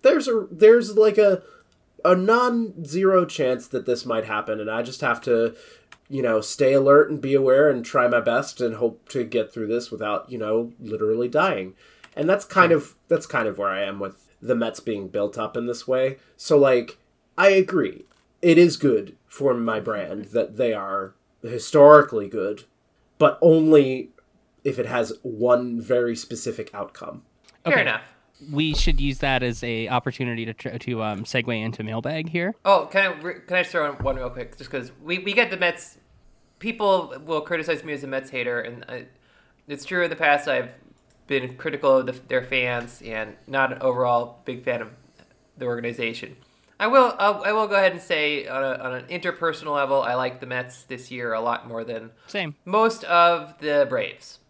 [0.00, 1.42] there's a there's like a
[2.04, 5.54] a non-zero chance that this might happen and I just have to
[6.08, 9.52] you know, stay alert and be aware and try my best and hope to get
[9.52, 11.74] through this without, you know, literally dying.
[12.14, 12.78] And that's kind hmm.
[12.78, 15.88] of that's kind of where I am with the Mets being built up in this
[15.88, 16.18] way.
[16.36, 16.98] So like
[17.36, 18.04] I agree.
[18.42, 22.64] It is good for my brand that they are historically good,
[23.18, 24.10] but only
[24.62, 27.22] if it has one very specific outcome.
[27.64, 27.82] Fair Okay.
[27.82, 28.02] enough.
[28.52, 32.54] We should use that as a opportunity to tr- to um, segue into mailbag here.
[32.64, 34.58] Oh, can I re- can I just throw in one real quick?
[34.58, 35.98] Just because we, we get the Mets,
[36.58, 39.06] people will criticize me as a Mets hater, and I,
[39.68, 40.04] it's true.
[40.04, 40.74] In the past, I've
[41.26, 44.90] been critical of the, their fans and not an overall big fan of
[45.56, 46.36] the organization.
[46.78, 50.02] I will I'll, I will go ahead and say on, a, on an interpersonal level,
[50.02, 52.56] I like the Mets this year a lot more than Same.
[52.64, 54.40] most of the Braves.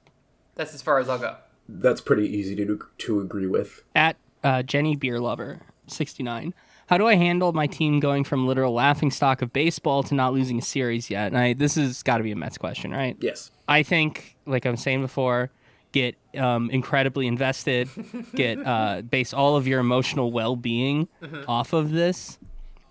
[0.54, 1.36] That's as far as I'll go.
[1.68, 3.82] That's pretty easy to to agree with.
[3.94, 6.54] At uh, Jenny Beer Lover 69.
[6.88, 10.34] How do I handle my team going from literal laughing stock of baseball to not
[10.34, 11.28] losing a series yet?
[11.28, 13.16] And I, this has got to be a Mets question, right?
[13.20, 13.50] Yes.
[13.66, 15.50] I think, like I was saying before,
[15.92, 17.88] get um, incredibly invested,
[18.34, 21.08] get uh, base all of your emotional well being
[21.48, 22.38] off of this,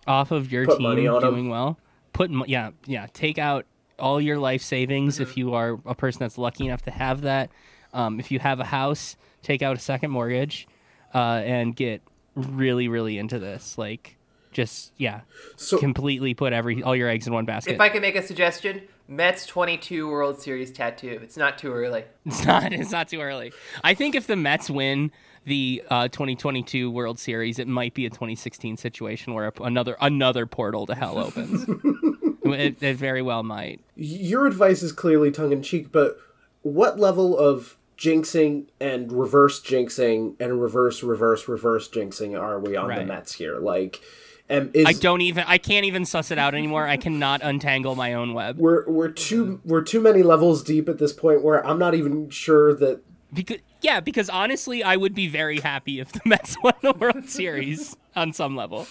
[0.08, 1.30] off of your Put team money on 'em.
[1.32, 1.78] doing well.
[2.14, 3.66] Put yeah yeah take out
[4.00, 7.52] all your life savings if you are a person that's lucky enough to have that.
[7.94, 10.68] Um, if you have a house, take out a second mortgage,
[11.14, 12.02] uh, and get
[12.36, 13.78] really really into this.
[13.78, 14.18] Like
[14.52, 15.22] just yeah,
[15.56, 17.74] So completely put every all your eggs in one basket.
[17.74, 21.20] If I can make a suggestion, Mets 22 World Series tattoo.
[21.22, 22.06] It's not too early.
[22.26, 22.72] It's not.
[22.72, 23.52] It's not too early.
[23.84, 25.12] I think if the Mets win
[25.46, 30.86] the uh, 2022 World Series, it might be a 2016 situation where another another portal
[30.86, 31.66] to hell opens.
[32.46, 33.82] it, it very well might.
[33.96, 36.18] your advice is clearly tongue in cheek, but
[36.62, 42.88] what level of jinxing and reverse jinxing and reverse reverse reverse jinxing are we on
[42.88, 43.08] the Right.
[43.08, 43.60] Mets here?
[43.60, 44.02] Like,
[44.50, 45.46] and is I don't even.
[45.48, 46.88] I can't even suss it out anymore.
[46.88, 50.98] I cannot untangle my own web we're we're too we're too many levels deep at
[50.98, 53.02] this point where I'm not even sure that
[53.34, 57.30] because yeah, because honestly, I would be very happy if the Mets won the World
[57.30, 58.88] Series on some level.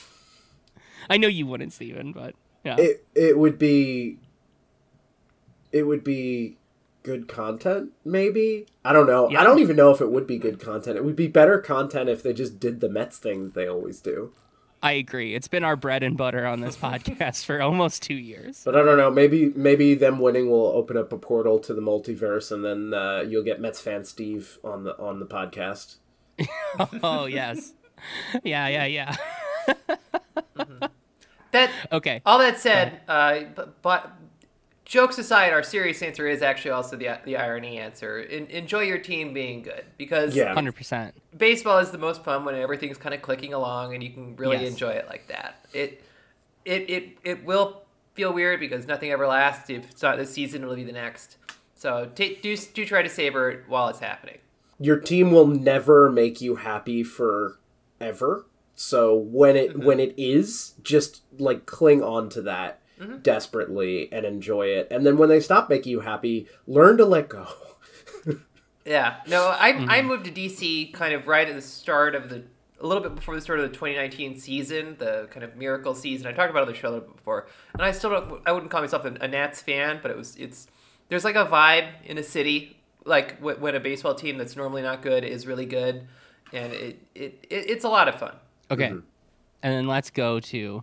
[1.09, 2.35] I know you wouldn't, Steven, but
[2.65, 2.77] yeah.
[2.79, 4.19] it it would be
[5.73, 6.59] it would be
[7.03, 9.41] good content maybe i don't know Yeah.
[9.41, 12.09] i don't even know if it would be good content it would be better content
[12.09, 14.33] if they just did the mets thing that they always do
[14.85, 15.37] I agree.
[15.37, 18.63] It's been our bread and butter on this podcast for almost two years.
[18.65, 21.81] but i don't know maybe maybe them winning will open up a portal to the
[21.81, 25.97] multiverse and then uh, you'll get mets fan steve on the on the podcast
[27.03, 27.75] Oh yes,
[28.43, 29.17] yeah, yeah, yeah.
[31.53, 32.23] That Okay.
[32.25, 34.11] all that said, uh, but, but
[34.93, 38.27] jokes aside, our serious answer is actually also the the irony answer.
[38.31, 40.53] En- enjoy your team being good because Yeah.
[40.53, 41.15] Hundred percent.
[41.37, 44.59] baseball is the most fun when everything's kind of clicking along and you can really
[44.59, 44.73] Yes.
[44.73, 45.65] enjoy it like that.
[45.73, 46.03] It
[46.67, 47.83] it it it will
[48.15, 49.71] feel weird because nothing ever lasts.
[49.71, 51.39] If it's not this season, it'll be the next.
[51.75, 54.39] So ta do do try to savor it while it's happening.
[54.79, 58.47] your team will never make you happy forever.
[58.75, 59.85] So when it mm-hmm.
[59.87, 63.19] when it is, just like cling on to that Mm-hmm.
[63.19, 64.87] desperately and enjoy it.
[64.91, 67.49] And then when they stop making you happy, learn to let go.
[68.85, 69.19] Yeah.
[69.29, 70.09] No, I I mm-hmm.
[70.09, 72.43] moved to DC kind of right at the start of the
[72.81, 76.27] a little bit before the start of the 2019 season, the kind of miracle season.
[76.27, 78.43] I talked about it on the show a little bit before, and I still don't.
[78.45, 80.37] I wouldn't call myself a, a Nats fan, but it was.
[80.37, 80.67] It's
[81.09, 84.83] there's like a vibe in a city, like wh- when a baseball team that's normally
[84.83, 86.09] not good is really good,
[86.53, 88.35] and it, it, it it's a lot of fun.
[88.71, 88.89] Okay.
[88.89, 89.01] Mm-hmm.
[89.65, 90.83] And then let's go to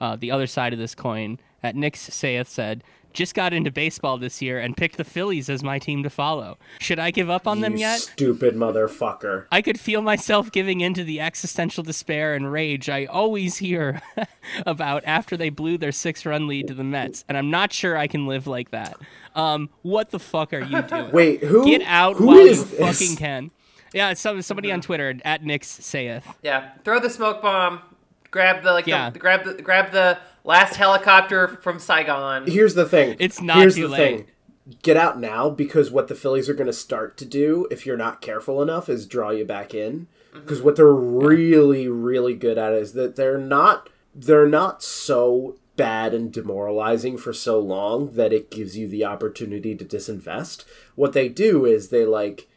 [0.00, 1.38] uh, the other side of this coin.
[1.64, 5.62] At Nick Saith said, "Just got into baseball this year and picked the Phillies as
[5.64, 6.58] my team to follow.
[6.78, 9.46] Should I give up on them yet?" stupid motherfucker.
[9.50, 14.02] I could feel myself giving into the existential despair and rage I always hear
[14.66, 17.96] about after they blew their six run lead to the Mets, and I'm not sure
[17.96, 18.96] I can live like that.
[19.34, 21.10] Um, what the fuck are you doing?
[21.12, 21.64] Wait, who?
[21.64, 22.98] Get out who while is you this?
[23.00, 23.50] fucking can.
[23.94, 26.26] Yeah, it's some, somebody on Twitter at Nick's saith.
[26.42, 27.80] Yeah, throw the smoke bomb,
[28.30, 29.08] grab the like Yeah.
[29.10, 32.46] the, grab the grab the last helicopter from Saigon.
[32.46, 33.16] Here's the thing.
[33.18, 34.16] It's not Here's too the late.
[34.16, 34.26] thing.
[34.82, 37.96] Get out now because what the Phillies are going to start to do, if you're
[37.96, 40.06] not careful enough, is draw you back in.
[40.32, 40.40] Mm-hmm.
[40.40, 46.14] Because what they're really, really good at is that they're not they're not so bad
[46.14, 50.64] and demoralizing for so long that it gives you the opportunity to disinvest.
[50.94, 52.48] What they do is they like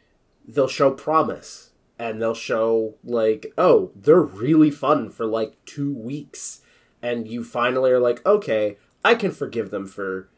[0.47, 6.61] they'll show promise and they'll show like oh they're really fun for like two weeks
[7.07, 10.29] and you finally are like okay i can forgive them for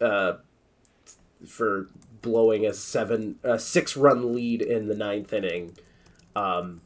[0.00, 0.34] uh
[1.46, 1.88] for
[2.22, 5.76] blowing a seven a six run lead in the ninth inning
[6.36, 6.80] um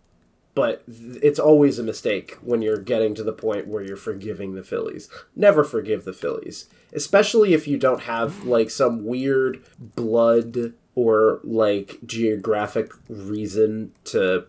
[0.59, 4.65] but it's always a mistake when you're getting to the point where you're forgiving the
[4.65, 5.09] Phillies.
[5.37, 12.01] Never forgive the Phillies, especially if you don't have like some weird blood or like
[12.05, 14.47] geographic reason to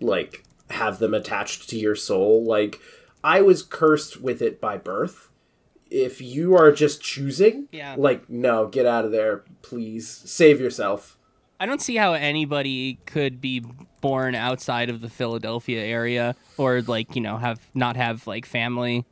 [0.00, 2.44] like have them attached to your soul.
[2.44, 2.78] Like
[3.24, 5.30] I was cursed with it by birth.
[5.90, 7.94] If you are just choosing, Yeah.
[7.98, 10.06] like no, get out of there, please.
[10.08, 11.16] Save yourself.
[11.58, 13.62] I don't see how anybody could be
[14.00, 19.06] born outside of the Philadelphia area or like you know have not have like family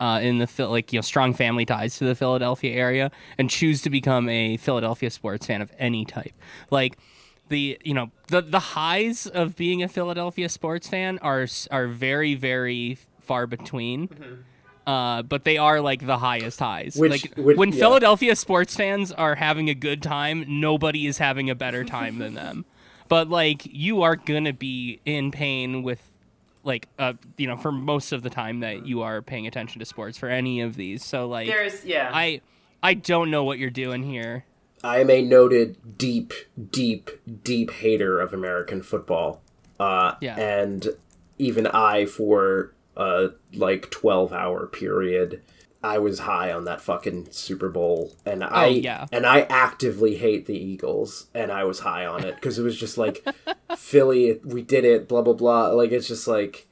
[0.00, 3.48] uh, in the Phil- like you know strong family ties to the Philadelphia area and
[3.50, 6.32] choose to become a Philadelphia sports fan of any type.
[6.70, 6.96] Like
[7.50, 12.34] the you know the the highs of being a Philadelphia sports fan are are very
[12.34, 14.08] very far between.
[14.86, 16.96] Uh, but they are like the highest highs.
[16.96, 17.78] Which- like which- when yeah.
[17.78, 22.34] Philadelphia sports fans are having a good time, nobody is having a better time than
[22.34, 22.64] them.
[23.08, 26.00] But like you are gonna be in pain with
[26.64, 29.84] like uh you know for most of the time that you are paying attention to
[29.84, 31.04] sports for any of these.
[31.04, 32.10] So like There's yeah.
[32.14, 32.40] I
[32.82, 34.46] I don't know what you're doing here.
[34.82, 36.32] I am a noted deep,
[36.70, 37.10] deep,
[37.44, 39.42] deep hater of American football.
[39.78, 40.36] Uh, Yeah.
[40.40, 40.88] And
[41.38, 45.42] even I, for a like twelve hour period,
[45.82, 49.06] I was high on that fucking Super Bowl, and I yeah.
[49.12, 52.78] and I actively hate the Eagles, and I was high on it because it was
[52.78, 53.24] just like
[53.76, 55.68] Philly, we did it, blah blah blah.
[55.68, 56.66] Like it's just like,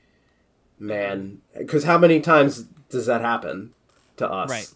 [0.78, 3.72] man, because how many times does that happen
[4.16, 4.50] to us?
[4.50, 4.74] Right.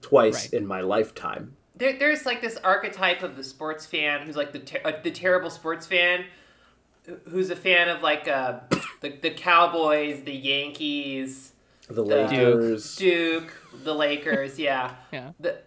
[0.00, 0.52] Twice Right.
[0.60, 1.56] in my lifetime.
[1.76, 5.10] there, there's like this archetype of the sports fan who's like the ter- uh, the
[5.10, 6.26] terrible sports fan wh-
[7.30, 8.60] who's a fan of like uh,
[9.00, 11.52] the the Cowboys, the Yankees,
[11.88, 12.96] The Lakers, The- Lakers.
[12.96, 13.52] Duke,
[13.84, 14.58] the Lakers.
[14.58, 14.94] Yeah.
[15.12, 15.32] Yeah.
[15.40, 15.60] The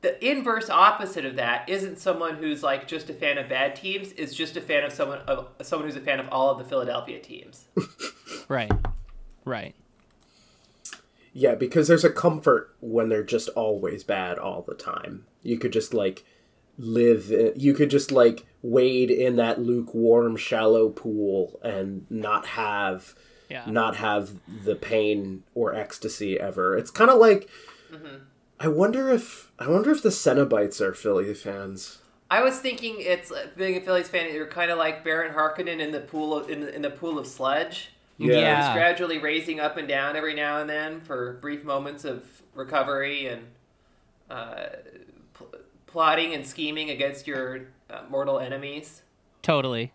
[0.00, 4.12] the inverse opposite of that isn't someone who's like just a fan of bad teams.
[4.12, 6.64] Is just a fan of someone of someone who's a fan of all of the
[6.64, 7.66] Philadelphia teams.
[8.48, 8.70] Right.
[9.44, 9.74] Right.
[11.32, 15.26] Yeah, because there's a comfort when they're just always bad all the time.
[15.42, 16.24] You could just like
[16.78, 23.14] live in, you could just like wade in that lukewarm shallow pool and not have
[23.50, 23.64] Yeah.
[23.66, 24.30] not have
[24.64, 26.76] the pain or ecstasy ever.
[26.76, 27.48] It's kind of like
[28.60, 31.98] I wonder if I wonder if the Cenobites are Philly fans.
[32.30, 34.32] I was thinking it's being a Phillies fan.
[34.34, 37.18] You're kind of like Baron Harkonnen in the pool of, in, the, in the pool
[37.18, 37.90] of sludge.
[38.18, 38.34] Yeah.
[38.34, 38.60] Yeah.
[38.60, 43.28] Just gradually raising up and down every now and then for brief moments of recovery
[43.28, 43.44] and
[44.28, 45.17] uh, pl-
[45.88, 49.02] plotting and scheming against your uh, mortal enemies.
[49.42, 49.92] Totally.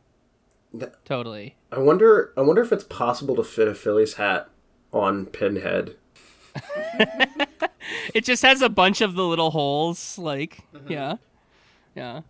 [0.77, 1.55] Th- Totally.
[1.71, 4.49] I wonder I wonder if it's possible to fit a Phillies hat
[4.91, 5.95] on Pinhead.
[8.13, 10.91] It just has a bunch of the little holes like Mm-hmm.
[10.91, 11.15] yeah.
[11.95, 12.21] Yeah.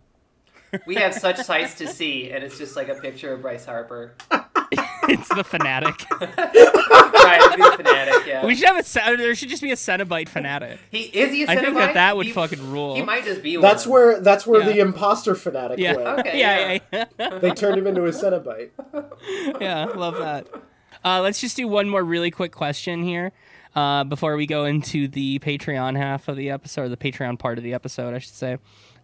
[0.86, 4.14] We have such sights to see, and it's just like a picture of Bryce Harper.
[5.08, 5.96] It's the fanatic.
[6.08, 8.44] Trying to be a fanatic, yeah.
[8.46, 10.78] we should have a there should just be a Cenobite fanatic.
[10.90, 11.50] he is he a Cenobite?
[11.58, 12.94] I think that that would He- fucking rule.
[12.94, 13.62] He might just be One.
[13.62, 14.68] That's where that's where Yeah.
[14.72, 15.94] the imposter fanatic Yeah.
[15.96, 16.20] went.
[16.20, 17.38] Okay, yeah, yeah, yeah.
[17.38, 18.70] They turned him into a Cenobite.
[19.60, 20.46] yeah, love that.
[21.04, 23.32] Uh, let's just do one more really quick question here
[23.74, 27.58] uh, before we go into the Patreon half of the episode, or the Patreon part
[27.58, 28.58] of the episode, I should say.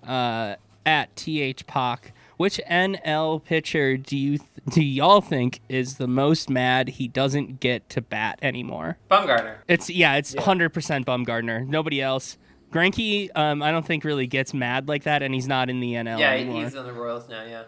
[0.06, 0.54] Uh,
[0.86, 6.48] at th Pock, which NL pitcher do you th- do y'all think is the most
[6.48, 8.96] mad he doesn't get to bat anymore?
[9.10, 9.56] Bumgarner.
[9.68, 11.66] It's yeah, it's hundred percent Bumgardner.
[11.68, 12.38] Nobody else.
[12.72, 15.92] Greinke, um, I don't think really gets mad like that, and he's not in the
[15.92, 16.64] NL Yeah, anymore.
[16.64, 17.44] he's on the Royals now.
[17.44, 17.64] Yeah.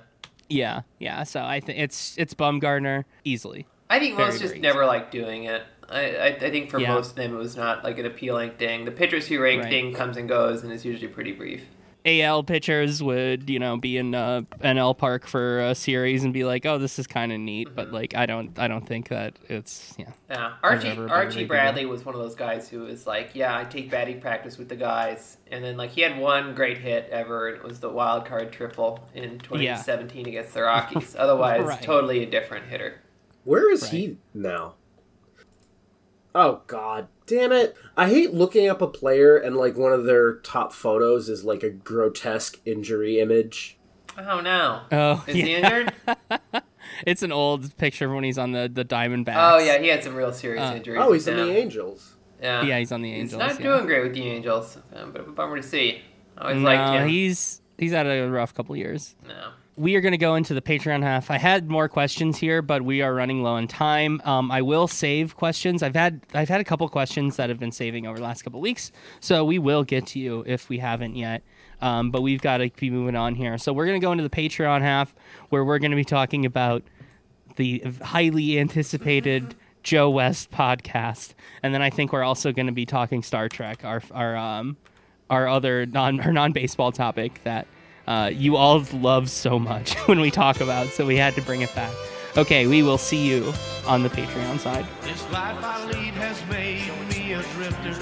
[0.48, 1.24] Yeah, yeah.
[1.24, 3.66] So I think it's it's Bumgardner easily.
[3.90, 5.64] I think Very, most just very never like doing it.
[5.90, 6.94] I, I, I think for Yeah.
[6.94, 8.86] most of them it was not like an appealing thing.
[8.86, 9.70] The pitchers who rank Right.
[9.70, 11.66] thing comes and goes and is usually pretty brief.
[12.04, 16.42] AL pitchers would, you know, be in uh, NL Park for a series and be
[16.44, 17.76] like, "Oh, this is kind of neat," Mm-hmm.
[17.76, 22.04] but like, I don't, I don't think that it's, yeah, Yeah, Archie Archie Bradley was
[22.04, 25.36] one of those guys who was like, yeah, I take batting practice with the guys,
[25.50, 28.50] and then like he had one great hit ever, and it was the wild card
[28.52, 31.14] triple in 2017 against the Rockies.
[31.16, 31.82] Otherwise, Right.
[31.82, 33.00] totally a different hitter.
[33.44, 33.92] Where is Right.
[33.92, 34.74] he now?
[36.34, 37.76] Oh god, damn it.
[37.96, 41.62] I hate looking up a player and like one of their top photos is like
[41.62, 43.76] a grotesque injury image.
[44.18, 45.92] Oh no, Oh, is he injured?
[47.06, 49.34] it's an old picture of when he's on the the Diamondbacks.
[49.54, 51.00] Oh yeah, he had some real serious Uh, injuries.
[51.02, 51.56] Oh, he's in with the.
[51.56, 52.14] Angels.
[52.42, 53.40] Yeah, yeah, he's on the Angels.
[53.40, 53.58] He's Angels.
[53.58, 53.74] not yeah.
[53.76, 56.02] doing great with the Angels, um, but a bummer to see.
[56.36, 57.08] I always no, liked him.
[57.08, 59.14] he's he's had a rough couple years.
[59.26, 59.52] No.
[59.76, 61.30] We are going to go into the Patreon half.
[61.30, 64.20] I had more questions here, but we are running low on time.
[64.24, 65.82] Um, I will save questions.
[65.82, 68.60] I've had I've had a couple questions that have been saving over the last couple
[68.60, 71.42] weeks, so we will get to you if we haven't yet.
[71.80, 73.58] Um, but we've got to be moving on here.
[73.58, 75.14] So we're going to go into the Patreon half,
[75.48, 76.82] where we're going to be talking about
[77.56, 82.86] the highly anticipated Joe West podcast, and then I think we're also going to be
[82.86, 84.76] talking Star Trek, our our um
[85.30, 87.66] our other non our non baseball topic that
[88.06, 90.88] uh, you all love so much when we talk about.
[90.88, 91.92] So we had to bring it back.
[92.36, 93.52] Okay, we will see you
[93.86, 94.86] on the Patreon side.
[95.02, 97.96] This life I lead has made me a drifter.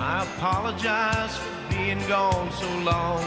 [0.00, 3.22] I apologize for being gone so long.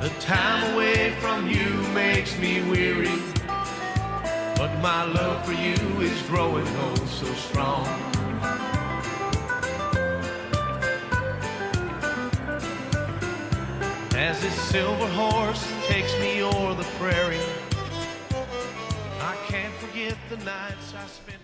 [0.00, 3.22] The time away from you makes me weary.
[4.56, 7.86] But my love for you is growing oh so strong.
[14.18, 17.38] As this silver horse takes me o'er the prairie,
[19.20, 21.37] I can't forget the nights I spent.